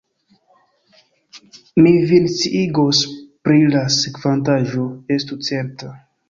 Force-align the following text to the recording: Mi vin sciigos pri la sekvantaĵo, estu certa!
Mi 1.83 1.91
vin 2.11 2.25
sciigos 2.37 3.03
pri 3.49 3.61
la 3.77 3.83
sekvantaĵo, 3.97 4.89
estu 5.19 5.39
certa! 5.51 5.93